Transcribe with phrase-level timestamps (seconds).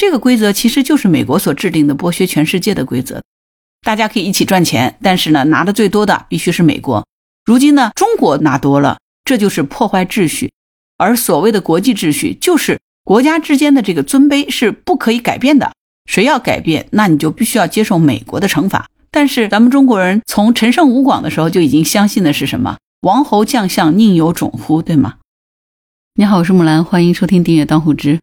[0.00, 3.22] 这个规则其实就是美国所制定的剥削全世界的规则。
[3.82, 7.06] 大家可以一起赚钱，但是呢，拿的最多的必须是美国。
[7.44, 10.50] 如今呢，中国拿多了，这就是破坏秩序。
[10.96, 15.70] 而所谓的国际秩序，就是国家之间的这个尊卑是不可以改变的。
[16.06, 18.88] 谁要改变，那你就必须要接受美国的惩罚。
[19.10, 22.78] 但是咱们中国人从陈胜吴广的时候就已经相信的是什么？
[23.02, 24.80] 王侯将相宁有种乎？
[24.80, 25.16] 对吗？
[26.14, 28.18] 你好，我是木兰，欢迎收听订阅当户知。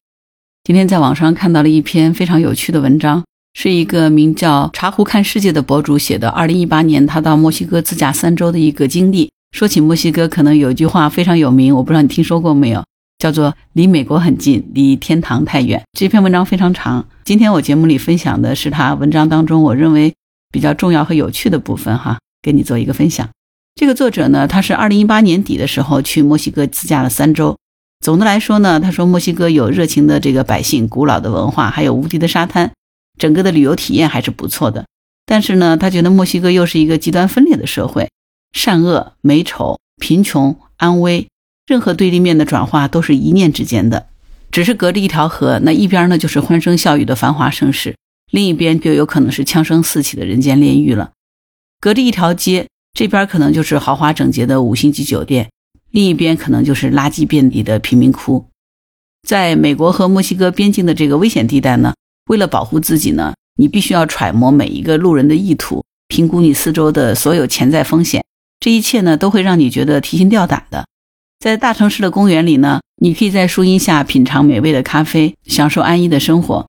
[0.67, 3.23] 今天在网上看到了一篇非常有趣的文章。
[3.53, 6.27] 是一个名叫“茶壶看世界”的博主写的。
[6.27, 9.31] 二零一八年，他到墨西哥自驾三周的一个经历。
[9.53, 12.83] 说起墨西哥，可能有一句话非常有名，我不知道你听说过没有，
[13.17, 15.81] 叫做“离美国很近，离天堂太远”。
[15.97, 20.13] 这篇文章非常长，今天我节目里分享的是他文章当中我认为
[20.51, 23.29] 比较重要和有趣的部分，哈，给你做一个分享。
[23.75, 27.55] 这个作者呢，他是二零一八年底的时候去墨西哥自驾了三周。
[28.07, 32.71] 总的来说呢，他说墨西哥有热情的这个百姓、古老的文化，还有无敌的沙滩。
[33.19, 34.85] 整个的旅游体验还是不错的，
[35.25, 38.09] 但是呢，他觉得墨西哥又是一个极端分裂的社会，
[38.53, 41.27] 善恶、美丑、贫穷、安危，
[41.65, 44.07] 任何对立面的转化都是一念之间的。
[44.51, 47.97] 只是隔着一条河，那一边呢就是欢声笑语的繁华盛世，
[48.31, 51.11] 另一边就有可能是枪声四起的人间炼狱了。
[51.81, 55.49] 隔着一条街，这边可能就是豪华整洁的五星级酒店，
[55.97, 58.45] 另一边可能就是垃圾遍地的贫民窟。
[59.27, 61.95] 在美国和墨西哥边境的这个危险地带呢？
[62.29, 68.23] 为了保护自己呢，你必须要揣摩每一个路人的意图，评估你四周的所有潜在风险。
[68.59, 70.85] 这一切呢，都会让你觉得提心吊胆的。
[71.39, 76.67] 在大城市的公园里呢，你可以在树荫下品尝美味的咖啡，享受安逸的生活。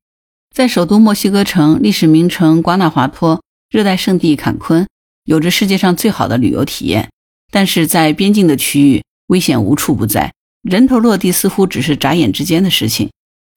[0.57, 4.87] 在首都墨西哥城、历史名城瓜纳华托、热带圣地坎昆，
[5.25, 7.11] 有着世界上最好的旅游体验。
[7.53, 13.11] 但是在边境的区域，危险无处不在，人头落地似乎只是眨眼之间的事情。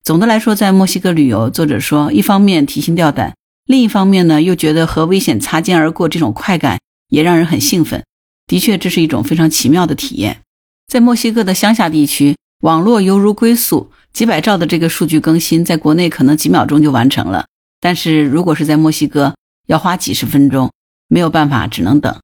[0.03, 8.03] 总的来说，在墨西哥旅游，作者说，一方面提心吊胆，另一方面呢，又觉得和危险擦肩而过这种快感也让人很兴奋。
[8.47, 10.41] 的确，这是一种非常奇妙的体验。
[10.87, 17.45] 在墨西哥的乡下地区，网络犹如龟速，几百兆的这个数据更新，在国内可能几秒钟就完成了，
[17.79, 19.35] 但是如果是在墨西哥，
[19.67, 20.69] 要花几十分钟，
[21.07, 22.19] 没有办法，只能等。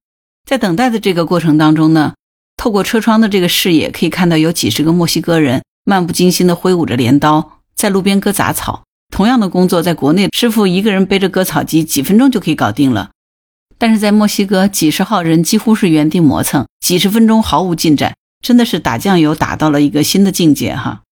[0.46, 2.13] 在等待的这个过程当中呢，
[2.57, 7.62] 透过车窗的这个视野，可以看到有几十个墨西哥人漫不经心地挥舞着镰刀。
[7.75, 13.12] 在路边割杂草，同样的工作，在国内师傅一个人背着割草机，几分钟就可以搞定了。
[13.78, 21.03] 但是在墨西哥，几十号人几乎是原地磨蹭，几十分钟毫无进展，真的是打酱油打到了一个新的境界哈。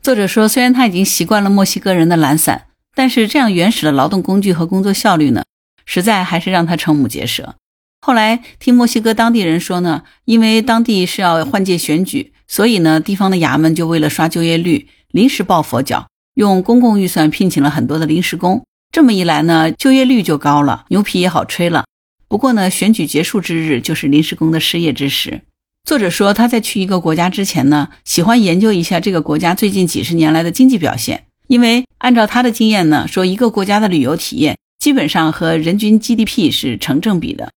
[0.00, 5.42] 作者说，虽然他已经习惯了墨西哥人的懒散，但是这样原始的劳动工具和工作效率呢，
[5.84, 7.56] 实在还是让他瞠目结舌。
[8.04, 16.08] 后来听墨西哥当地人说呢，因为当地是要换届选举，所以呢，地方的衙门就为了刷就业率，临时抱佛脚。
[16.34, 21.84] 用公共预算聘请了很多的临时工，这么一来呢，就业率就高了，牛皮也好吹了。
[22.26, 25.42] 不过呢，选举结束之日就是临时工的失业之时。
[25.84, 37.52] 作者说，他在去一个国家之前呢，喜欢研究一下这个国家最近几十年来的经济表现，因为按照他的经验呢，说一个国家的旅游体验基本上和人均 GDP 是成正比的。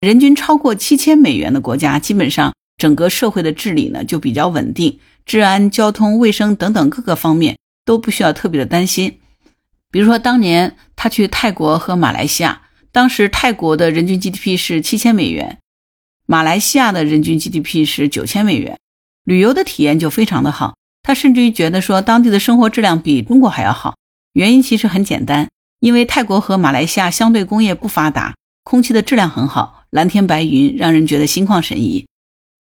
[0.00, 7.56] 人均超过七千美元的国家，基本上整个社会的治理呢就比较稳定，治安、交通、卫生等等各个方面。
[7.86, 9.18] 都不需要特别的担心，
[9.90, 12.62] 比如说当年他去泰国和马来西亚，
[12.92, 15.58] 当时泰国的人均 GDP 是七千美元，
[16.24, 18.78] 马来西亚的人均 GDP 是九千美元，
[19.24, 20.76] 旅游的体验就非常的好。
[21.02, 23.96] 他甚至于觉得说当地的生活质量比中国还要好，
[24.34, 25.48] 原因其实很简单，
[25.80, 32.06] 因为泰国和马来西亚相对工业不发达，空气的质量很好，蓝天白云让人觉得心旷神怡。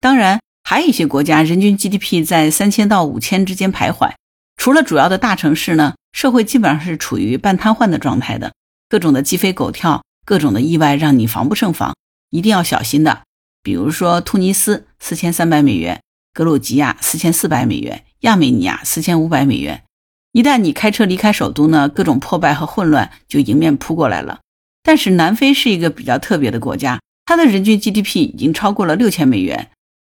[0.02, 4.14] 当然，还有一些国家人均 GDP 在三千到五千之间徘徊。
[4.58, 8.54] 除了主要的大城市呢，社会基本上是处于半瘫痪的状态的，
[8.90, 11.96] 各种的鸡飞狗跳，各种的意外让你防不胜防，
[12.30, 13.22] 一定要小心的。
[13.62, 16.02] 比如说突尼斯四千三百美元，
[16.34, 19.84] 格鲁吉亚四千四百美元，亚美尼亚四千五百美元。
[20.32, 24.40] 一旦你开车离开首都呢，各种破败和混乱就迎面扑过来了。
[24.82, 29.70] 但是南非是一个比较特别的国家，它的人均 GDP 已经超过了六千美元。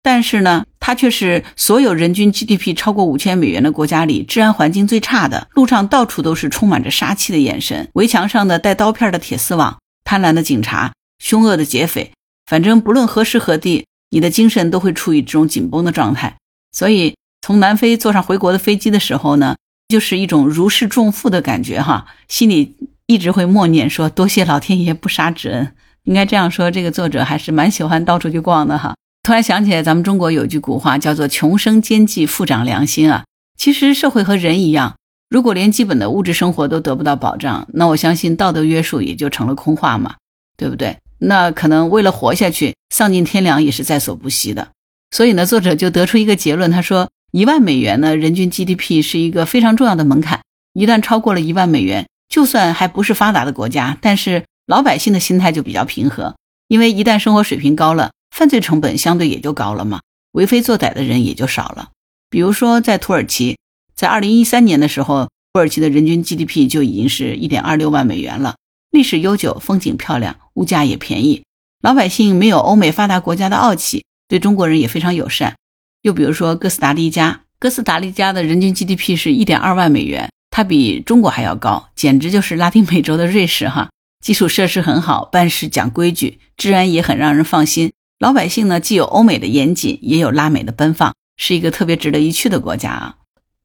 [0.02, 5.50] 但是呢，它却是所有人均 GDP 超过五千美元的国家里治安环境最差的。
[5.52, 12.14] 路上到处都是充满着杀气的眼神，围墙上的带刀片的铁丝网，贪婪的警察，凶恶的劫匪。
[12.50, 16.38] 反正不论何时何地，你的精神都会处于这种紧绷的状态。
[16.72, 19.58] 所以，从南非坐上回国的飞机的时候呢，
[19.90, 25.76] 就是一种如释重负的感觉哈，心里一直会默念说：多谢老天爷不杀之恩。
[26.06, 28.96] 应该这样说，这个作者还是蛮喜欢到处去逛的哈。
[29.24, 33.24] 突然想起来，咱们中国有句古话叫做“穷生奸计，富长良心”啊。
[33.58, 34.96] 其实社会和人一样，
[35.30, 40.16] 如果连基本的物质生活都得不到保障，那我相信道德约束也就成了空话嘛，
[40.58, 40.98] 对不对？
[41.20, 44.70] 那可能为了活下去，丧尽天良也是在所不惜的。
[45.12, 50.40] 所以呢，作者就得出一个结论，他说，一万美元呢，人均 GDP 是一个非常重要的门槛。
[50.74, 56.38] 一旦超过了一万美元，就算还不是发达的国家，但是老百姓的心态就比较平和，
[56.70, 60.00] 因为一旦生活水平高了，犯罪成本相对也就高了嘛，
[60.32, 61.90] 为非作歹的人也就少了。
[62.30, 63.58] 比如说在土耳其，
[63.94, 68.56] 在二零一三年的时候，土耳其的人均 GDP 就已经是一点二六万美元了，
[68.92, 71.44] 历史悠久，风景漂亮，物价也便宜，
[71.82, 75.58] 老百姓没有欧美发达国家的傲气，对中国人也非常友善。
[76.02, 80.30] 又比如说哥斯达黎加，哥斯达黎加的人均 GDP 是一点二万美元。
[80.50, 83.90] 它比中国还要高，简直就是拉丁美洲的瑞士哈！
[84.22, 87.92] 基础设施很好，办事讲规矩，治安也很让人放心。
[88.20, 93.16] 老百姓呢，既有欧美的严谨，也有拉美的奔放，是一个特别值得一去的国家啊。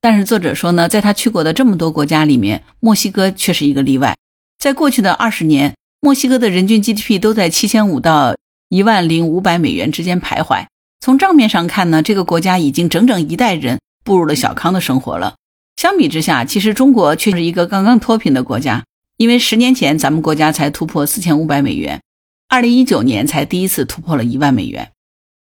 [0.00, 4.16] 但是作者说呢，在他去过的这么多国家里面，墨西哥却是一个例外。
[4.58, 8.34] 在过去的二十年，墨西哥的人均 GDP 都在七千五到
[8.70, 10.66] 一万零五百美元之间徘徊。
[11.00, 15.34] 从账面上看呢，这个国家已经整整一代人步入了小康的生活了。
[15.76, 18.84] 相比之下，其实中国却是一个刚刚脱贫的国家，
[19.16, 22.02] 因为十年前咱们国家才突破四千五百美元，
[22.48, 24.92] 二零一九年才第一次突破了一万美元。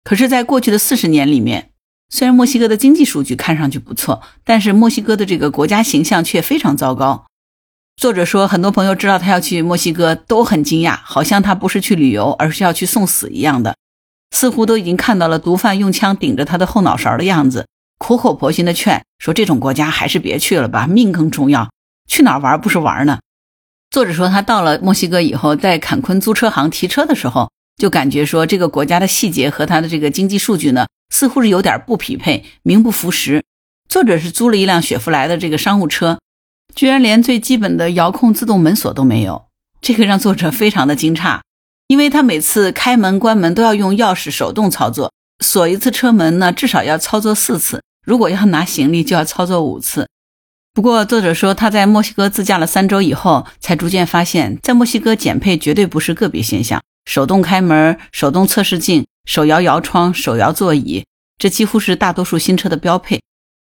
[0.04, 1.70] 可是，在过去的四十年里面，
[2.10, 7.26] 虽然墨西哥的经济数据看上去不错，但是墨西哥的这个国家形象却非常糟糕。
[7.96, 13.78] 作者说，很多朋友知道他要去墨西哥都很惊讶，好像他不是去旅游，而是要去送死一样的，
[14.32, 17.68] 似乎都已经看到了毒贩用枪顶着他的后脑勺的样子。
[18.00, 21.70] 苦口婆心的劝说，这种国家还是别去了吧，命更重要。
[22.10, 23.20] 去哪玩不是玩呢？
[23.92, 33.44] 作者说，他到了墨西哥以后，在坎昆租车行提车的时候，就感觉说这个国家的细节和他的这个经济数据呢，似乎是有点不匹配，名不符实。
[33.90, 36.20] 作者是租了一辆雪佛兰的这个商务车，
[36.74, 39.48] 居然连最基本的遥控自动门锁都没有，
[39.82, 41.42] 这个让作者非常的惊诧，
[41.88, 45.12] 因为他每次开门关门都要用钥匙手动操作，
[45.44, 47.84] 锁一次车门呢，至少要操作四次。
[48.06, 50.08] 如果要拿行李，就要操作五次。
[50.74, 56.82] 不过，作者说他在墨西哥自驾了三周以后，才逐渐发现，在墨西哥减配绝对不是个别现象。
[57.04, 61.04] 手动开门、手动测试镜、手摇摇窗、手摇座椅，
[61.38, 63.20] 这几乎是大多数新车的标配。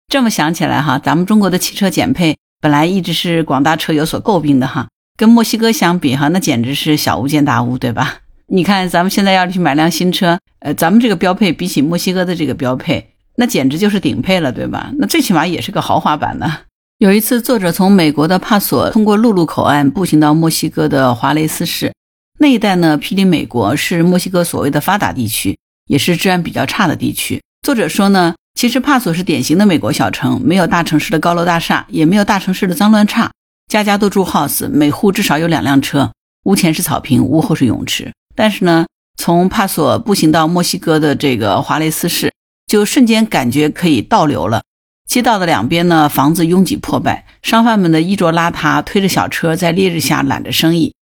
[0.08, 8.18] 这么想起来哈，咱们中国的汽车减配本来一直是广大车友所诟病的哈，跟墨西哥相比哈，那简直是小巫见大巫，对吧？
[8.48, 13.14] 你看咱们现在要去买辆新车，呃，咱们这个标配比起墨西哥的这个标配。
[13.36, 14.92] 那简直就是顶配了，对吧？
[14.98, 16.52] 那最起码也是个豪华版的。
[17.00, 21.90] 有一次，作者从美国的帕索通过陆路口岸步行到墨西哥的华雷斯市
[22.38, 27.40] 那一带呢，毗邻美国，是墨西哥所谓的发达地区，也是治安比较差的地区。
[27.62, 33.32] 作者说呢，其实帕索是典型的美国小城，没有大城市的高楼大厦，也没有大城市的脏乱差，
[33.72, 36.12] 家家都住 house，每户至少有两辆车，
[36.44, 38.12] 屋前是草坪，屋后是泳池。
[38.36, 38.84] 但是呢，
[39.16, 42.30] 从帕索步行到墨西哥的这个华雷斯市。
[42.66, 44.62] 就瞬间感觉可以倒流了。
[45.10, 50.94] 街道的两边呢，房子拥挤破败，商贩们的衣着邋遢，推着小车在烈日下揽着生意。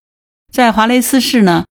[0.51, 1.67] 在华雷斯市呢，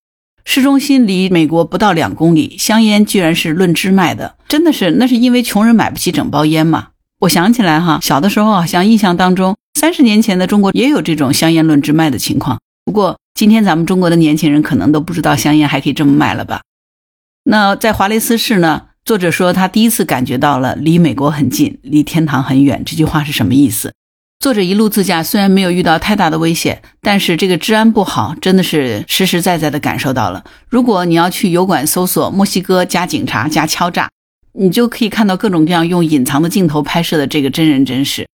[0.45, 6.89] 市中心离美国不到两公里，香烟居然是论支卖的，真的是那是因为穷人买不起整包烟嘛？
[7.21, 12.59] 我想起来哈，小的时候好像印象当中，三十年前的中国也有这种香烟论支卖的情况。
[12.85, 16.61] 不过今天咱们中国的年轻人可能都不知道香烟还可以这么卖了吧？
[17.45, 18.83] 那在华雷斯市呢？
[19.07, 22.83] 作者说，他第一次感觉到了离美国很近，离天堂很远。
[22.85, 23.93] 这句话是什么意思？
[24.37, 30.43] 作者一路自驾，虽然没有遇到太大的危险，但是这个治安不好，真的是实实在在的感受到了。
[30.67, 34.09] 如果你要去油管搜索“墨西哥加警察加敲诈”，
[34.51, 38.27] 你就可以看到各种各样用隐藏的镜头拍摄的这个真人真事。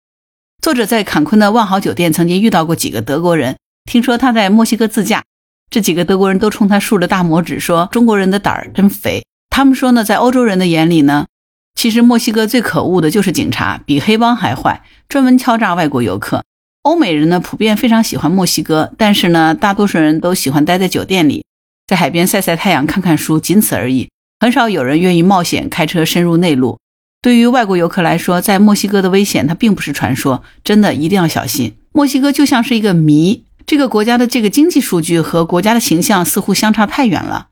[0.64, 5.24] 作者在坎昆的万豪酒店曾经遇到过几个德国人，听说他在墨西哥自驾，
[5.70, 9.24] 这几个德国人都冲他竖着大拇指，说中国人的胆儿真肥。
[9.56, 11.28] 他们说呢，在欧洲人的眼里呢，
[11.76, 16.44] 其实墨西哥最可恶的就是警察，比黑帮还坏，专门敲诈外国游客。
[16.82, 21.46] 欧美人呢，普遍非常喜欢墨西哥，但是呢，大多数人都喜欢待在酒店里，
[21.86, 24.10] 在海边晒晒太阳、看看书，仅此而已。
[24.40, 26.80] 很少有人愿意冒险开车深入内陆。
[27.22, 31.76] 对于外国游客来说，在墨西哥的危险它并不是传说，真的一定要小心。
[31.92, 37.50] 墨西哥就像是一个谜，这个国家的这个经济数据和国家的形象似乎相差太远了。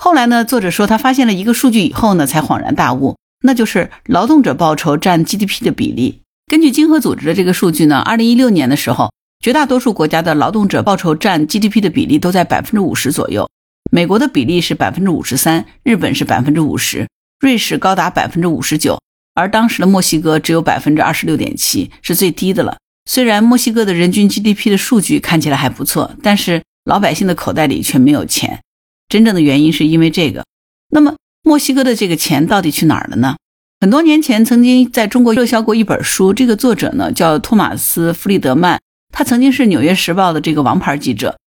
[0.00, 0.44] 后来呢？
[0.44, 6.22] 作者说他发现了一个数据以后呢，才恍然大悟，那就是劳动者报酬占 GDP 的比例。
[6.46, 13.50] 根据经合组织的这个数据呢，二零一六年的时候，绝大多数国家的劳动者报酬占 GDP 的比例都在百分之五十左右。
[13.90, 17.08] 美国的比例是百分之五十三，日本是百分之五十，
[17.40, 19.00] 瑞士高达百分之五十九，
[19.34, 22.76] 而当时的墨西哥只有百分之二十六点七，是最低的了。
[23.10, 28.60] 虽然墨西哥的人均 GDP 的数据看起来还不错，但是老百姓的口袋里却没有钱。
[29.08, 30.44] 真正的原因是因为这个。
[30.90, 33.36] 那么，墨西哥的这个钱到底去哪儿了呢？
[33.80, 38.80] 很多年前曾经在中国热销过一本书，这个作者呢叫托马斯·弗里德曼，
[39.12, 41.38] 他曾经是《纽约时报》的这个王牌记者。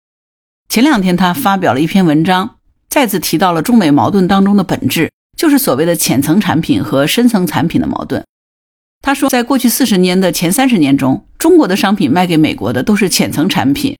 [0.68, 2.56] 前两天他发表了一篇文章，
[2.88, 8.24] 再次提到了中美矛盾当中的本质，就是所谓的浅层产品和深层产品的矛盾。
[9.02, 13.96] 他说，在过去四十年的前三十年中，中国的商品卖给美国的都是浅层产品，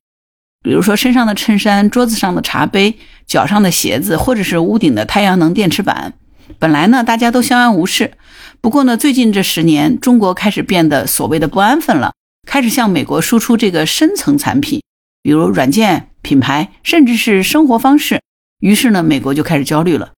[0.63, 6.13] 比如说身上的衬衫、桌子上的茶杯、脚上的鞋子，或者是屋顶的太阳能电池板。
[6.59, 8.13] 本来呢，大家都相安无事。
[8.61, 12.13] 不过呢，最近这十年，中国开始变得所谓的不安分了，
[12.47, 14.83] 开始向美国输出这个深层产品，
[15.23, 18.21] 比如软件、品牌，甚至是生活方式。
[18.61, 20.13] 于是呢，美国就开始焦虑了。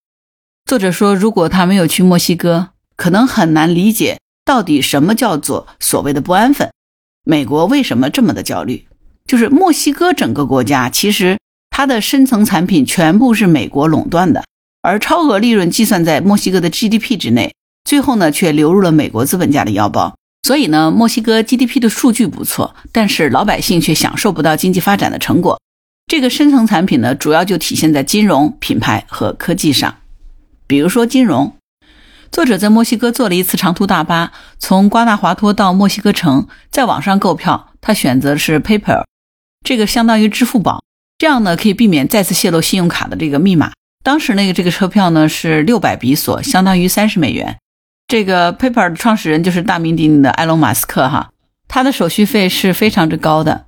[0.64, 4.18] 作者说，如果他没有去墨西哥，可能很难理解。
[4.44, 6.72] 到底什么叫做所谓的不安分？
[7.25, 8.88] 美国为什么这么的焦虑？
[9.26, 11.38] 就是墨西哥整个国家，其实
[11.71, 14.45] 它的深层产品全部是美国垄断的，
[14.83, 20.14] 而超额利润计算在墨西哥的 GDP 之内，最后呢却流入了美国资本家的腰包。
[20.45, 25.61] 所以呢，墨西哥 GDP 的数据不错，但是老百姓却享受不到经济发展的成果。
[26.09, 29.95] 这个深层产品呢，主要就体现在金融、品牌和科技上，
[30.67, 31.55] 比如说金融。
[32.33, 39.05] 作者在墨西哥坐了一次长途大巴，从瓜纳华托到墨西哥城，在网上购票，他选择的是 PayPal，
[39.64, 40.85] 这个相当于支付宝，
[41.19, 43.73] 这样呢可以避免再次泄露信用卡的这个密码。
[44.04, 47.59] 当时那个这个车票呢是六百比索，相当于三十美元。
[48.09, 51.31] 这个 PayPal 的创始人就是大名鼎鼎的埃隆·马斯克哈，
[51.69, 53.66] 他的手续费是非常之高的。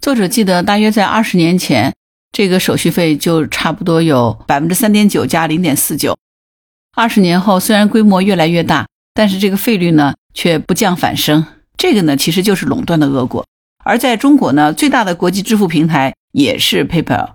[0.00, 1.94] 作者记得大约在二十年前，
[2.32, 6.18] 这个手续费就差不多有百分之三点九加零点四九。
[6.96, 11.46] 二十年后，虽然规模越来越大，但是这个费率呢却不降反升。
[11.78, 13.46] 这个呢其实就是垄断的恶果。
[13.84, 17.30] 而在中国呢，最大的国际支付平台也是 PayPal，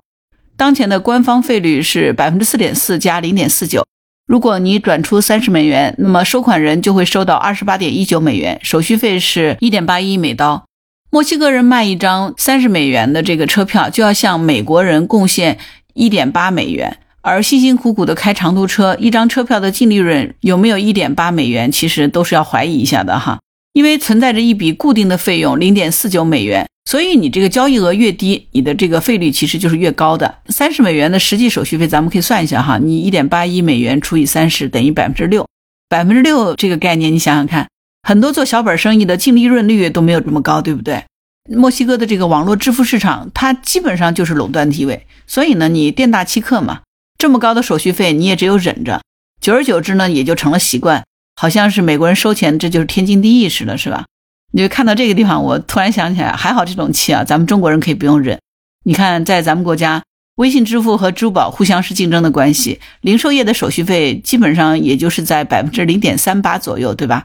[0.56, 3.86] 当前的官方费率是百分之四点四加零点四九。
[4.26, 10.66] 如果你转出三十美元，那么收款人就会收到二十八点一九美元，手续费是一点八一美刀。
[11.10, 15.58] 墨西哥人卖一张三十美元的这个车票，就要向美国人贡献
[15.94, 16.98] 一点八美元。
[17.22, 23.40] 而辛辛苦苦的开长途车，一张车票的净利润有没有一点八美元，其实都是要怀疑一下的哈，
[23.78, 30.40] 因为存在着一笔固定的费用零点四九美元，所以你这个交易额越低，你的这个费率其实就是越高的。
[30.50, 35.48] 三十美元的实际手续费，咱们可以算一下哈，你一点八一美元除以三十等于百分之六，
[35.88, 37.70] 百分之六这个概念你想想看，
[38.02, 41.04] 很多做小本生意的净利润率都没有这么高，对不对？
[41.48, 46.80] 墨西哥的这个网络支付市场，它基本上就是垄断地位，所以呢，你店大欺客嘛。
[47.20, 49.04] 这么高的手续费，你也只有忍着，
[49.40, 51.04] 久而久之呢，也就成了习惯，
[51.40, 54.06] 好像是美国人收钱，这就是天经地义似的，是吧？
[54.52, 58.40] 你就看到这个地方，我突然想起来，还好这种气啊，咱们中国人可以不用忍。
[58.84, 60.04] 你看，在咱们国家，
[60.38, 67.24] 微信支付和支付宝互相是竞争的关系，零售业的手续费基本上也就是在百分之零点三八左右，对吧？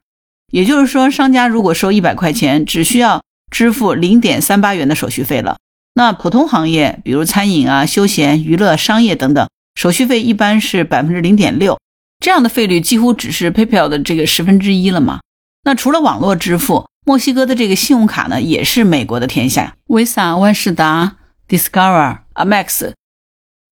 [0.53, 5.57] 也就是说，商家如果收一百块钱，只需要支付零点三八元的手续费了。
[5.95, 9.49] 那普通行业，比如餐饮啊、休闲、娱乐、商业等等。
[9.75, 11.79] 手续费一般是百分之零点六，
[12.23, 15.21] 这样的费率几乎只是 PayPal 的这个十分之一了嘛？
[15.65, 21.17] 那除了网络支付，墨西哥的这个信用卡呢，也是美国的天下，Visa、万事达、
[21.49, 22.93] Discover、Amex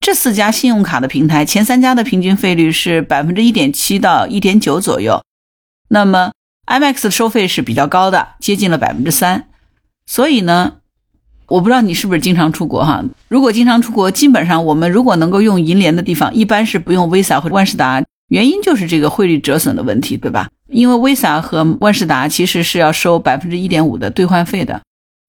[0.00, 5.23] 这四家信用卡的平台，前三家的平均费率是百分之一点七到一点九左右，
[5.88, 6.33] 那么
[6.66, 9.47] Amex 的收费是比较高的，接近了百分之三，
[10.04, 10.78] 所以呢。
[11.47, 13.02] 我不知道你是不是经常出国哈？
[13.26, 20.49] 如果经常出国，基本上我们如果能够用银联的地方，一般是不用 Visa 或万事达，原因就是这个汇率折损的问题，对吧？
[20.68, 24.80] 因为 Visa 和万事达其实是要收百分之一点五的兑换费的，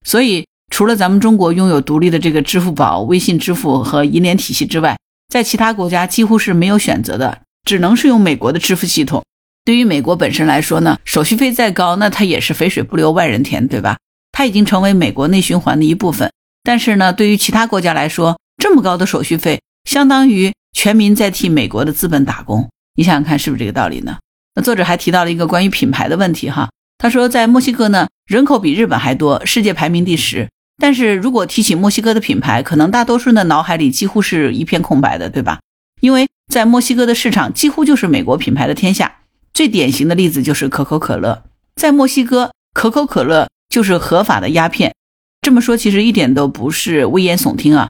[0.06, 4.96] 所以除了咱们中国拥有独立的这个支付宝、微信支付和银联体系之外，
[5.30, 9.24] 在其他国家几乎是没有选择的，只能是用美国的支付系统。
[9.66, 13.98] 对于美国本身来说呢，手续费再高，那它也是肥水不流外人田，对吧？
[14.32, 16.32] 它已经成为美国内循环的一部分，
[16.64, 22.70] 但是呢，对于其他国家来说，这么高的手续费，相当于全民在替美国的资本打工。
[23.02, 24.20] 你想想看，是不是这个道理呢？
[24.54, 35.60] 那作者还提到了一个关于品牌的问题哈，他说，在墨西哥呢，人口比日本还多，世界排名第十，但是如果提起墨西哥的品牌，可能大多数人的脑海里几乎是一片空白的，对吧？
[36.00, 41.44] 因为在墨西哥的市场几乎就是美国品牌的天下，最典型的例子就是可口可乐，
[41.76, 43.48] 在墨西哥，可口可乐。
[43.72, 44.94] 就是合法的鸦片，
[45.42, 47.88] 这么说其实一点都不是危言耸听啊，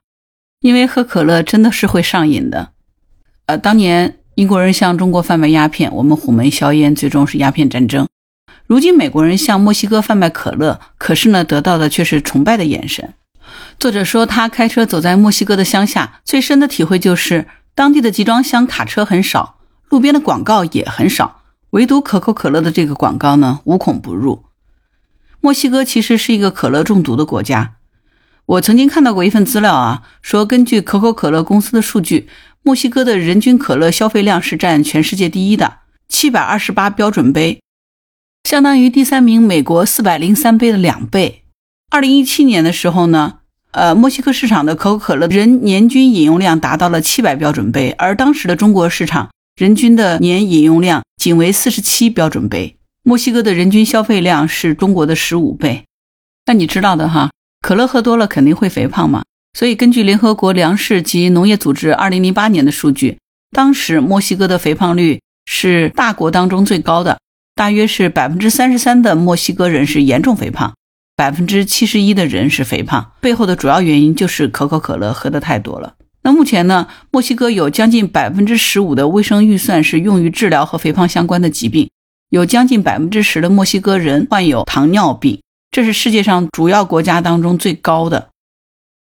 [0.60, 2.70] 因为喝可乐真的是会上瘾的。
[3.46, 8.08] 呃，当年英国人向中国贩卖鸦片，我们虎门销烟，最终是鸦片战争。
[8.66, 13.12] 如今美国人向墨西哥贩卖可乐，可是呢，得到的却是崇拜的眼神。
[13.78, 19.58] 作者说，他开车走在墨西哥的乡下，最深的体会就是当地的集装箱卡车很少，
[19.90, 24.44] 路边的广告也很少，唯独可口可乐的这个广告呢，无孔不入。
[25.40, 27.74] 墨西哥其实是一个可乐中毒的国家。
[28.46, 32.28] 我曾经看到过一份资料啊，说根据可口可乐公司的数据，
[32.64, 35.78] 墨西哥的人均可乐消费量是占全世界第一的，
[36.08, 37.60] 七百二十八标准杯，
[38.44, 41.42] 相当于第三名美国四百零三杯的两倍。
[41.90, 43.40] 二零一七年的时候呢，
[43.72, 52.76] 呃，墨西哥市场的可口可乐人年均饮用量达到了七百标准杯，而当时的中国市场人均的年饮用量仅为四十七标准杯。
[53.02, 55.84] 墨西哥的人均消费量是中国的十五倍，
[56.46, 59.24] 那你知道的哈，可乐喝多了肯定会肥胖嘛。
[59.58, 63.18] 所以根据联合国粮食及农业组织二零零八年的数据，
[63.50, 67.18] 当时墨西哥的肥胖率是大国当中最高的，
[67.54, 70.74] 大约是百分之三十三的墨西哥人是严重肥胖，
[71.16, 75.94] 百分之七十一的人是肥胖，背后的主要原因就是可口可乐喝的太多了。
[76.22, 81.90] 那目前呢，墨西哥有将近百分之十五的卫生预算是用于治疗和肥胖相关的疾病。
[82.30, 88.30] 有将近百分之十的墨西哥人患有糖尿病，这是世界上主要国家当中最高的。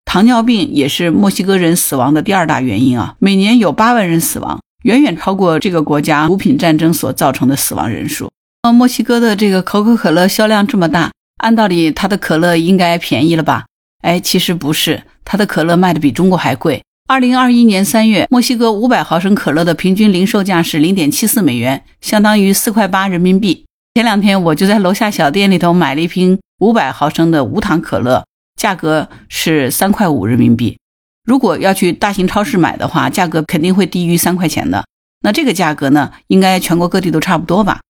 [0.08, 8.30] 糖尿病也是墨西哥人死亡的第二大原因啊，每年有八万人死亡，远远超过这个国家毒品战争所造成的死亡人数。
[8.62, 11.12] 呃，墨西哥的这个可口可乐销量这么大，
[11.42, 13.66] 按道理它的可乐应该便宜了吧？
[14.02, 16.82] 哎，其实不是，它的可乐卖的比中国还贵。
[17.06, 23.66] 二零二一年三月，墨西哥五百毫升可乐的平均零售价是零点七四美元，相当于四块八人民币。
[23.92, 28.24] 前两天我就在楼下小店里头买了一瓶五百毫升的无糖可乐，
[28.58, 30.76] 价格是三块五人民币。
[31.24, 34.84] 如果要去大型超市买的话，价格肯定会低于三块钱的。
[35.22, 37.80] 那这个价格呢，应该全国各地都差不多吧？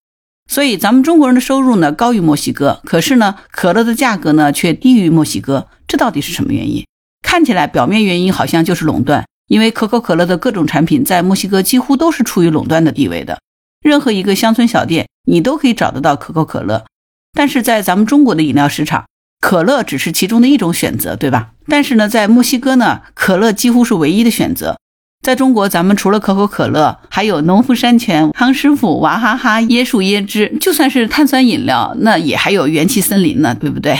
[0.50, 6.84] 所以咱们中国人的收入呢高于墨西哥，可是呢，可乐的价格呢却低于墨西哥，这到底是什么原因？
[7.22, 13.38] 看起来表面原因好像就是垄断，因为可口可乐的各种产品在墨西哥几乎都是处于垄断的地位的。
[13.80, 16.84] 任何一个乡村小店，你都可以找得到可口可乐。
[17.32, 19.06] 但是在咱们中国的饮料市场，
[19.40, 21.50] 可乐只是其中的一种选择，对吧？
[21.66, 24.76] 但是呢，在墨西哥呢，可乐几乎是唯一的选择。
[25.20, 33.98] 在中国，咱们除了可口可乐，还有农夫山泉、康师傅、娃哈哈、椰树椰汁，就算是碳酸饮料，那也还有元气森林呢，对不对？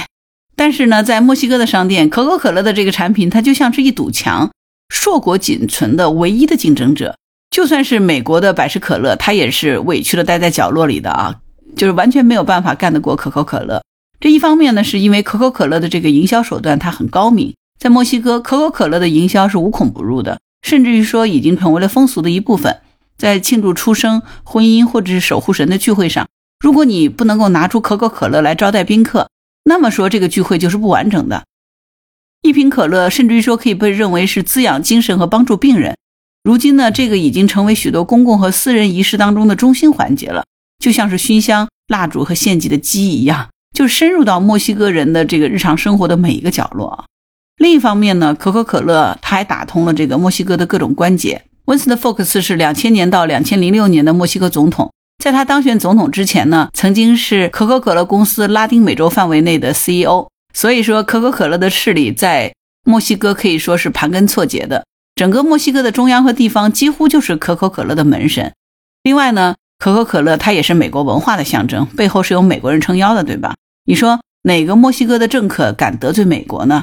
[0.57, 4.51] 但是呢，在墨西哥的商店，可口可乐的这个产品，它就像是一堵墙，
[4.89, 7.17] 硕果仅存的唯一的竞争者。
[7.51, 11.35] 就算是美国的百事可乐，它也是委屈的待在角落里的啊，
[11.77, 13.83] 就是完全没有办法干得过可口可乐。
[14.21, 22.81] 这一方面呢，是因为可口可乐的这个营销手段它很高明，在墨西哥，可口可乐的营销是无孔不入的，甚至于说已经成为了风俗的一部分。
[23.17, 26.29] 在庆祝出生、婚姻或者是守护神的聚会上，
[26.61, 29.29] 如果你不能够拿出可口可乐来招待宾客，
[29.65, 31.45] 那么说，这个聚会就是不完整的。
[32.43, 35.97] 一瓶可乐，甚至于说可以被认为是滋养精神和帮助病人。
[36.45, 40.45] 如今呢，这个已经成为许多公共和私人仪式当中的中心环节了，
[40.79, 47.05] 就像是熏香、蜡烛和献祭的鸡一样，就深入到墨西哥人的这个日常生活的每一个角落。
[47.59, 51.45] 另一方面呢，可口可乐它还打通了这个墨西哥的各种关节。
[51.67, 54.93] 温斯特·福克斯是两千年到两千零六年的墨西哥总统。
[55.23, 60.27] 在他当选总统之前呢，曾经是可口可乐公司拉丁美洲范围内的 CEO。
[60.53, 62.53] 所以说，可口可乐的势力在
[62.85, 64.85] 墨西哥可以说是盘根错节的。
[65.15, 68.53] 整个墨西哥的中央和地方几乎就是可口可乐的门神。
[69.05, 73.55] 另外呢，可口可乐它也是美国文化的象征，背后是有美国人撑腰的，对吧？
[73.89, 76.83] 你说哪个墨西哥的政客敢得罪美国呢？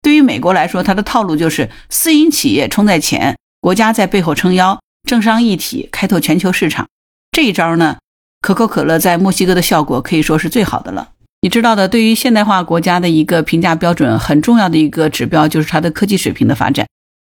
[0.00, 6.86] 对于美国来说，它的套路就是私营企业冲在前，国家在背后撑腰，政商一体，开拓全球市场。
[7.32, 7.96] 这一招呢，
[8.42, 11.08] 可口可乐在墨西哥的效果可以说是最好的了。
[11.40, 16.86] 你知道的，对于现代化国家的一个评价标准，很重要的一个指标就是它的科技水平的发展。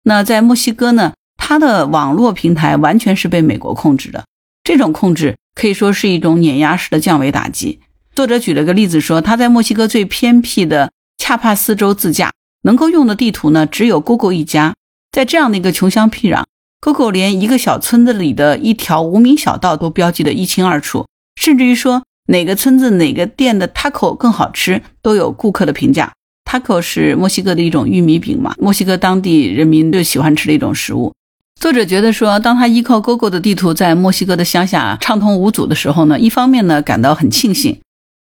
[0.06, 4.26] 那在墨西哥呢，它的网络平台完全是被美国控制的，
[4.64, 7.80] 这种控制可以说是一种碾压式的降维打击。
[8.16, 14.76] 作者举了个例子说，他在墨西哥最偏僻的恰帕斯州自驾，能够用的地图呢只有 Google 一家，
[15.12, 16.44] 在这样的一个穷乡僻壤。
[16.80, 26.14] Google 连一个小村子里的一条无名小道都标记得一清二楚，甚至于说哪个村子哪个店的 taco 更好吃都有顾客的评价。
[26.46, 31.12] taco 是墨西哥的一种玉米饼嘛，墨西哥当地人民最喜欢吃的一种食物。
[31.60, 37.80] 作者觉得说，当他依靠 Google 的地图在墨西哥的乡下畅通无阻的时候呢，一方面呢感到很庆幸，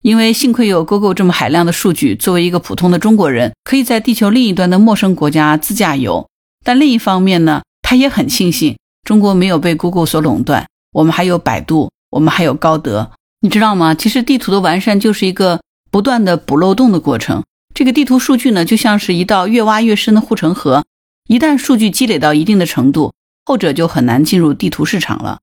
[0.03, 6.27] 因为幸亏有 Google 这么海量的数据，作为一个普通的中国人，可以在地球另一端的陌生国家自驾游。
[6.63, 7.63] 但另一方面呢。
[7.85, 13.11] 他也很庆幸中国没有被 Google 所垄断，我们还有百度，我们还有高德，
[13.41, 13.93] 你知道吗？
[13.93, 15.61] 其实地图的完善就是一个
[15.91, 17.43] 不断的补漏洞的过程。
[17.75, 20.85] 这个地图数据呢，就像是一道越挖越深的护城河，
[21.27, 23.13] 一旦数据积累到一定的程度，
[23.45, 25.39] 后者就很难进入地图市场了。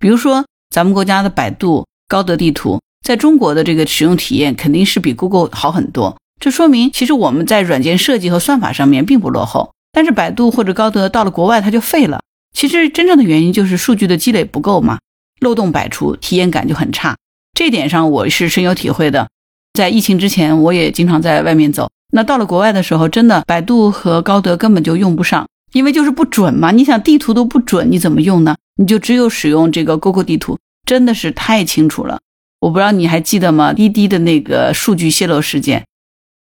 [0.00, 6.16] 比如说，咱们国家的百度高德地图，在中国的这个使用体验肯定是比 Google 好很多。
[6.40, 9.72] 这说明，其实我们在软件设计和算法上面并不落后。
[9.92, 12.22] 但是百度或者高德到了国外，它就废了。
[12.56, 14.98] 其实真正的原因就是数据的积累不够嘛，
[15.40, 17.14] 漏洞百出，体验感就很差。
[17.52, 19.28] 这点上我是深有体会的。
[19.74, 21.90] 在疫情之前，我也经常在外面走。
[22.12, 26.70] 那到了国外的时候，真的百度和高德根本就用不上，因为就是不准嘛。
[26.70, 28.56] 你想地图都不准，你怎么用呢？
[28.76, 32.18] 你就只有使用这个 Google 地图，真的是太清楚了。
[32.64, 33.74] 我不知道你还记得吗？
[33.74, 35.84] 滴滴的那个数据泄露事件，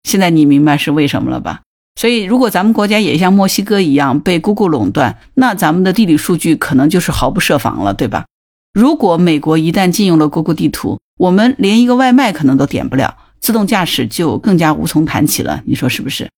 [0.03, 1.63] 现在你明白是为什么了吧？
[1.99, 8.25] 所以，如果咱们国家也像墨西哥一样被 Google 垄断，那咱们的地理数据可能就是毫不设防了，对吧？
[8.73, 15.63] 如果美国一旦禁用了 Google 地图，我们连一个外卖可能都点不了，自动驾驶就更加无从谈起了。
[15.65, 16.29] 你说是不是？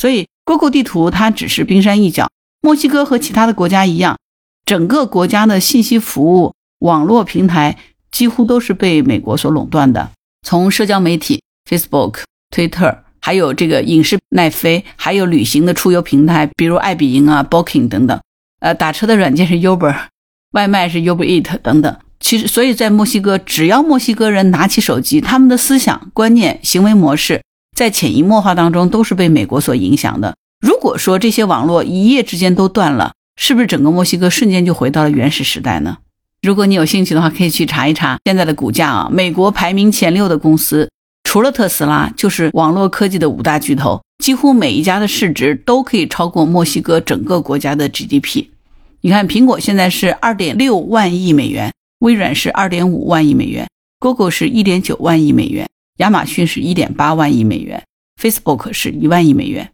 [0.00, 2.30] 所以，Google 地图它只是冰山一角。
[2.62, 4.16] 墨西哥和其他的国家一样，
[4.64, 7.76] 整个国家的信息服务网络平台
[8.10, 10.10] 几乎都是被美国所垄断的。
[10.46, 12.20] 从社交媒体 Facebook、
[12.54, 18.18] Twitter，还有这个影视奈飞，还有旅行的出游平台，比如爱彼迎啊、Booking 等等。
[18.60, 19.94] 呃，打车的软件是 Uber。
[20.52, 27.42] 外卖是 Uber Eat 等等，其实所以在墨西哥，只要墨西哥人拿起手机，他们的思想观念、行为模式
[27.76, 30.34] 在潜移默化当中都是被美国所影响的。
[30.60, 35.98] 如果说这些网络一夜之间都断了，是不是整个墨西哥瞬间就回到了原始时代呢？
[36.48, 39.10] 如果你有兴趣的话，可以去查一查现在的股价啊。
[39.12, 40.88] 美国排名前六的公司，
[41.24, 48.46] 除了特斯拉，就是网络科技的五大巨头，几乎每一家的市值都可以超过墨西哥整个国家的 GDP。
[49.02, 53.68] 你看，苹果现在是二点六万亿美元，微软是二点五万亿美元
[54.00, 57.84] ，Google 是一点九万亿美元，亚马逊是一点八万亿美元
[58.18, 59.68] ，Facebook 是一万亿美元。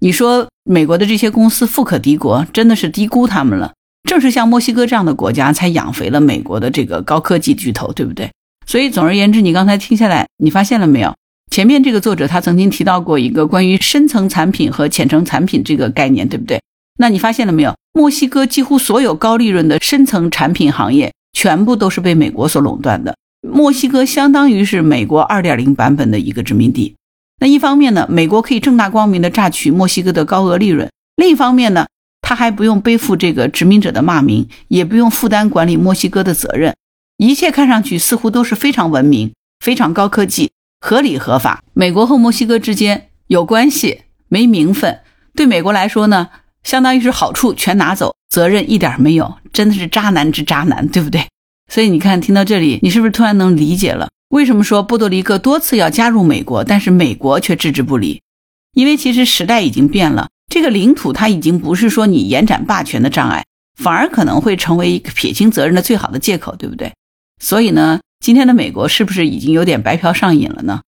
[0.00, 3.72] 你说美国的这些公司富可敌国，真的是低估他们了。
[4.08, 8.30] 正是像墨西哥这样的国家，才养肥了美国的这个高科技巨头，对不对？
[8.66, 11.14] 所以总而言之，你刚才听下来，你发现了没有？
[11.50, 16.58] 前面这个作者他曾经提到过一个关于深层产品和浅层产品这个概念，对不对？
[16.98, 17.76] 那你发现了没有？
[17.92, 23.14] 墨西哥几乎所有高利润的深层产品行业，全部都是被美国所垄断的。
[23.46, 26.94] 墨西哥相当于是美国二点零版本的一个殖民地。
[27.40, 31.86] 那一方面呢，美国可以正大光明的榨取墨西哥的高额利润；另一方面呢，
[32.28, 36.76] 他还不用背负这个殖民者的骂名，也不用负担管理墨西哥的责任。
[37.16, 39.32] 一切看上去似乎都是非常文明、
[39.64, 41.64] 非常高科技、合理合法。
[41.72, 45.00] 美国和墨西哥之间有关系没名分，
[45.34, 46.28] 对美国来说呢？
[46.62, 51.26] 相当于是好处全拿走，责任一点没有，真的是渣男之渣男，对不对？
[51.72, 58.20] 所以你看，听到这里，你是不是突然能理解了为什么说波多黎各多次要加入美国，但是美国却置之不理？
[58.74, 63.44] 因为其实时代已经变了，这个领土它已经不是说你延展霸权的障碍，
[63.76, 66.92] 反而可能会成为一个撇清责任的最好的借口，对不对？
[67.40, 70.80] 所以呢，今天的美国是不是已经有点白嫖上瘾了呢？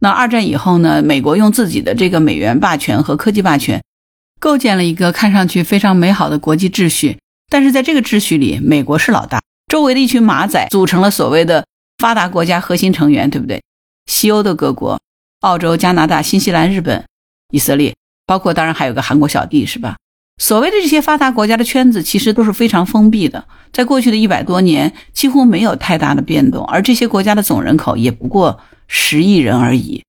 [0.00, 3.82] 那二战以后呢，美国用自己的这个美元霸权和科技霸权。
[4.40, 11.66] 构建了一个看上去非常美好的国际秩序，但是在这个秩序里，美国是老大，周围的一群马仔组成了所谓的
[11.98, 13.60] 发达国家核心成员，对不对？
[14.06, 15.00] 西欧的各国，
[15.40, 17.04] 澳洲、加拿大、新西兰、日本、
[17.50, 17.96] 以色列，
[18.28, 19.96] 包括当然还有个韩国小弟，是吧？
[20.36, 30.04] 所谓的这些发达国家的圈子其实都是非常封闭的，在过去的一百多年几乎没有太大的变动，而这些国家的总人口也不过十亿人而已。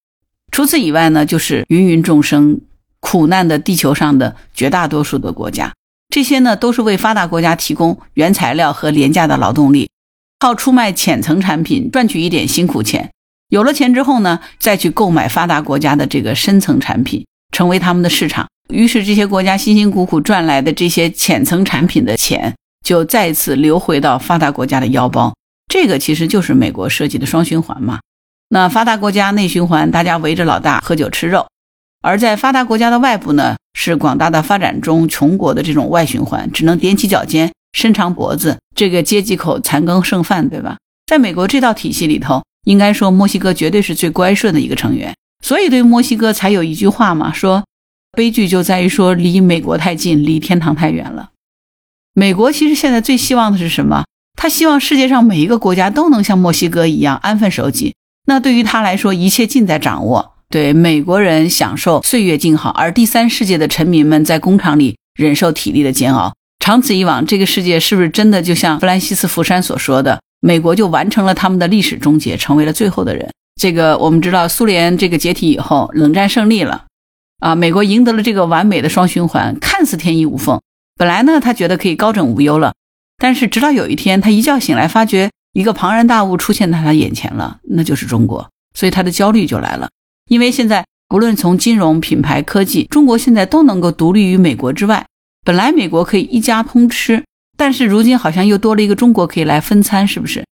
[0.52, 2.60] 除此以外呢，就是芸芸众生。
[3.02, 5.72] 苦难的地球上的绝大多数的国家，
[6.10, 9.90] 这些呢都是为发达国家提供原材料和廉价的劳动力，
[10.38, 13.10] 靠出卖浅层产品赚取一点辛苦钱。
[13.48, 18.48] 有了钱之后呢，再去购买发达国家的这个深层产品，成为他们的市场。
[18.70, 25.34] 于是这些国家辛辛苦苦赚来的这些浅层产品的钱，就再次流回到发达国家的腰包。
[25.68, 28.00] 这个其实就是美国设计的双循环嘛。
[28.50, 31.48] 那发达国家内循环，大家围着老大喝酒吃肉。
[32.02, 40.78] 而在发达国家的外部呢，是广大的发展中穷国的这种外循环，只能踮起脚尖、伸长脖子，这个接几口残羹剩饭，对吧？
[41.06, 47.64] 在美国这套体系里头，应该说墨西哥绝对是最乖顺的一个成员，所以对墨西哥才有一句话嘛，说
[48.14, 51.30] 悲剧就在于说离美国太近，离天堂太远了。
[52.14, 54.04] 美国其实现在最希望的是什么？
[54.38, 57.94] 他希望世界上每一个国家都能像墨西哥一样安分守己。
[58.28, 60.34] 那对于他来说，一切尽在掌握。
[60.50, 66.34] 对美国人享受岁月静好，而第三世界的臣民们在工厂里忍受体力的煎熬。
[66.60, 73.30] 长此以往，这个世界是不是真的就像弗兰西斯·福山所说的，美国就完成了他们的历史终结，成为了最后的人。
[73.60, 76.86] 这个我们知道，苏联这个解体以后，冷战胜利了，
[77.40, 80.62] 啊，美国赢得了这个完美的双循环，看似天衣无缝。
[80.96, 82.74] 本来呢，他觉得可以高枕无忧了，
[83.18, 89.90] 但是直到有一天，他一觉醒来，发觉一个庞然大物出现在他眼前了，那就是中国，所以他的焦虑就来了。
[90.30, 95.06] 因为现在不论从金融、品牌、科技，中国现在都能够独立于美国之外。
[95.46, 97.26] 本来美国可以一家通吃，
[97.58, 100.46] 但是如今好像又多了一个中国可以来分餐，是不是？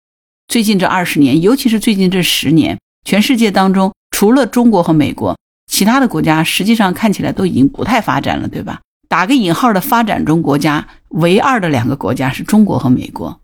[0.49, 2.77] 最近这二十年，尤其是最近这十年。
[3.07, 5.37] 全世界当中，除了中国和美国，
[5.71, 8.81] 其他的国家实际上看起来都已经不太发展了，对吧？
[9.07, 13.39] 打个引号的发展中国家，唯二的两个国家是中国和美国。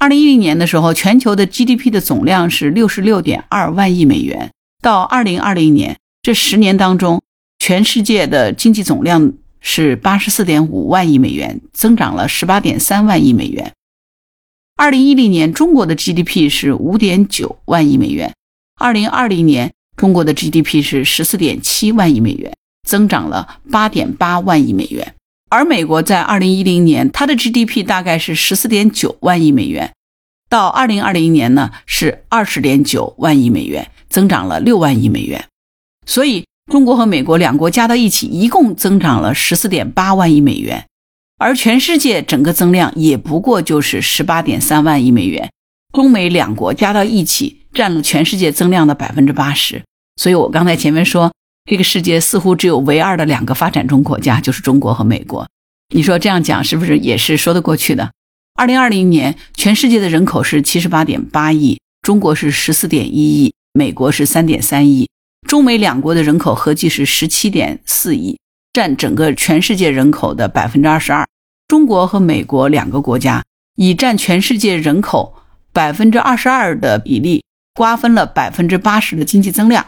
[0.00, 4.50] 二零一零年的时候，全球的 GDP 的总量是六十六点二万亿美元。
[4.80, 7.20] 到二零二零年这十年当中，
[7.58, 13.74] 全世界的经济总量是八十四点五万亿美元，增长了十八点三万亿美元。
[14.74, 18.32] 二零一零年，中国的 GDP 是五点九万亿美元。
[18.82, 25.14] 二零二零年，中国的 GDP 是十四点七万亿美元，增长了八点八万亿美元。
[25.50, 29.92] 而美国在二零一零年，它的 GDP 大概是十四点九万亿美元，
[30.50, 35.44] 到二零二零年呢是二十点九万亿美元，增长了六万亿美元。
[36.04, 40.84] 所以，中国和美国两国加到一起，一共增长了十四点八万亿美元，
[41.38, 45.52] 而全世界整个增量也不过就是十八点三万亿美元。
[45.92, 47.61] 中美两国加到一起。
[47.72, 49.82] 占了全世界增量的百分之八十，
[50.16, 51.32] 所以我刚才前面说，
[51.64, 55.48] 这个世界似乎只有唯二的两个发展中国家，就是中国和美国。
[55.94, 58.12] 你说这样讲是不是也是说得过去的？
[58.54, 65.08] 二零二零年，全世界的人口是七十八点八亿，中国是十四点一亿，美国是三点三亿，
[65.48, 68.38] 中美两国的人口合计是十七点四亿，
[68.72, 71.26] 占整个全世界人口的百分之二十二。
[71.68, 73.42] 中国和美国两个国家
[73.76, 75.34] 以占全世界人口
[75.72, 77.42] 百分之二十二的比例。
[77.74, 79.86] 瓜分了百分之八十的经济增量，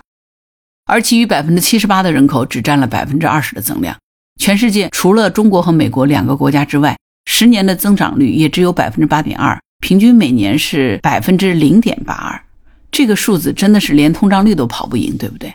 [0.87, 3.97] 而其余百分之七十八的人口只占了百分之二十的增量。
[4.40, 12.44] 全世界除了中国和美国两个国家之外，十年的增长率也只有百分之八点二，平均每年是百分之零点八二。
[12.90, 15.55] 这个数字真的是连通胀率都跑不赢，对不对？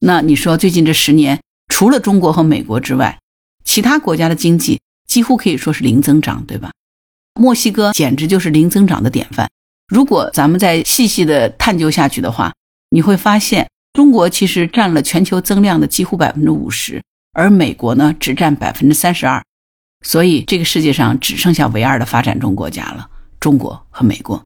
[0.00, 3.18] 那你说最近这十年，除了中国和美国之外，
[3.64, 6.72] 其他国家的经济几乎可以说是零增长，对吧？
[7.40, 9.48] 墨西哥简直就是零增长的典范。
[9.92, 12.50] 如果咱们再细细的探究下去的话，
[12.88, 17.02] 你会发现中国其实占了全球增量的几乎百分之五十，
[17.34, 19.42] 而美国呢只占百分之三十二，
[20.02, 23.06] 所以这个世界上只剩下唯二的发展中国家了，
[23.38, 24.42] 中国和美国。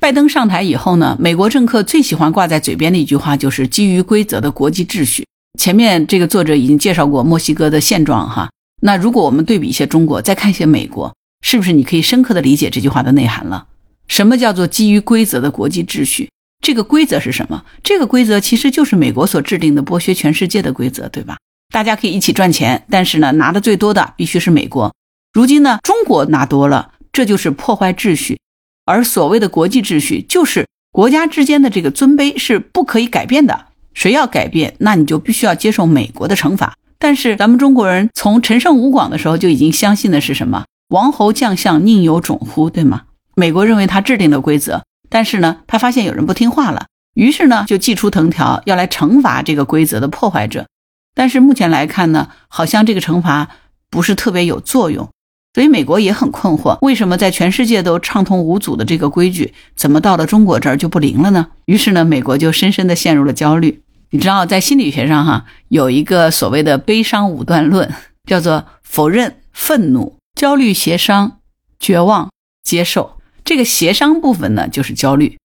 [0.00, 5.24] 拜登上台以后呢，美国政客最喜欢挂在嘴边的一句话就是基于规则的国际秩序。
[5.60, 13.68] 前面这个作者已经介绍过墨西哥的现状哈，那如果我们对比一些中国，再看一些美国，是不是你可以深刻的理解这句话的内涵了？
[14.12, 16.28] 什么叫做基于规则的国际秩序？
[16.60, 17.64] 这个规则是什么？
[17.82, 21.38] 这个规则其实就是美国所制定的剥削全世界的规则，对吧？
[21.72, 24.94] 大家可以一起赚钱，但是呢，拿的最多的必须是美国。
[25.32, 28.38] 如今呢，中国拿多了，这就是破坏秩序。
[28.84, 33.68] 而所谓的国际秩序，就是国家之间的这个尊卑是不可以改变的。
[33.94, 36.74] 谁要改变，那你就必须要接受美国的惩罚。
[36.98, 40.66] 但是咱们中国人从陈胜吴广的时候就已经相信的是什么？
[40.90, 42.68] 王侯将相宁有种乎？
[42.68, 43.04] 对吗？
[43.34, 50.66] 美国认为他制定的规则，但是呢，他发现有人不听话了，于是呢，就祭出藤条要来惩罚这个规则的破坏者。
[51.14, 53.48] 但是目前来看呢，好像这个惩罚
[53.90, 55.08] 不是特别有作用，
[55.54, 61.48] 所以美国也很困惑，为什么在全世界都畅通无阻的这个规矩，怎么到了中国这儿就不灵了呢？
[61.66, 63.82] 于是呢，美国就深深的陷入了焦虑。
[64.10, 67.90] 你知道，在心理学上哈，有一个所谓的悲伤五段论，
[68.26, 71.38] 叫做否认、愤怒、焦虑、协商、
[71.78, 72.30] 绝望、
[72.62, 73.18] 接受。
[73.44, 75.38] 这个协商部分呢，就是焦虑，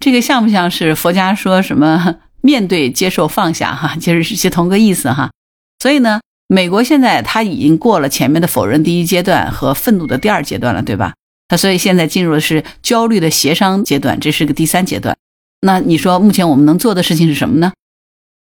[0.00, 3.74] 这个像不像是佛家说什么 面对、接受、放下？
[3.74, 5.30] 哈，其实是同个意思哈。
[5.78, 11.14] 所以呢，美国现在他已经过了前面的否认第一阶段和愤怒的第二阶段了，对吧？
[11.48, 15.16] 他所以现在进入的是焦虑的协商阶段，这是个第三阶段。
[15.60, 17.72] 那你说目前我们能做的事情是什么呢？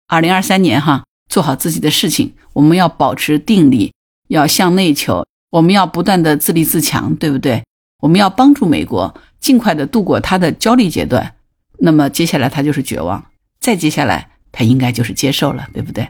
[0.07, 3.93] 二零二三年哈，做好自己的事情，我们要保持定力，
[4.29, 7.63] 要向内求，我们要不断的自立自强，对不对？
[7.99, 11.35] 我们要帮助美国尽快的度过他的焦虑阶段，
[11.79, 16.09] 那么接下来他就是绝望，再接下来他应该就是接受了，对不对？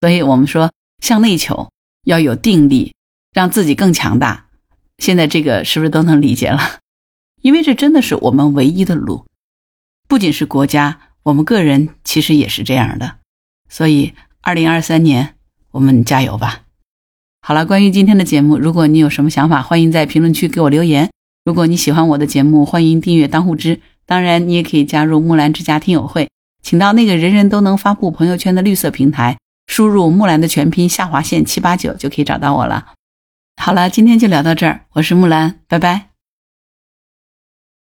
[0.00, 1.70] 所以我们说向内求，
[2.04, 2.94] 要有定力，
[3.32, 4.46] 让自己更强大。
[4.98, 6.78] 现在这个是不是都能理解了？
[7.42, 9.26] 因为这真的是我们唯一的路，
[10.08, 13.18] 不仅是国家，我们个人其实也是这样的。
[13.68, 15.34] 所以，二零二三年
[15.72, 16.63] 我们加油吧！
[17.46, 21.10] 好了，关于今天的节目，如果你有什么想法，欢迎在评论区给我留言。
[21.44, 23.82] 如果你喜欢我的节目，欢迎订阅当户知。
[24.06, 26.30] 当然，你也可以加入木兰之家听友会，
[26.62, 32.86] 请到那个人人都能发布朋友圈的绿色平台，输入木兰的全拼下划线七八九就可以找到我了。
[33.60, 36.13] 好了，今天就聊到这儿，我是木兰，拜拜。